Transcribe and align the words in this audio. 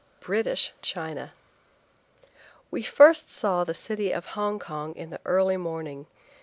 BRITISH 0.21 0.73
CHINA. 0.81 1.31
WE 2.71 2.81
first 2.81 3.29
saw 3.29 3.63
the 3.63 3.75
city 3.75 4.11
of 4.11 4.25
Hong 4.33 4.57
Kong 4.57 4.95
in 4.95 5.11
the 5.11 5.21
early 5.25 5.57
morning. 5.57 6.07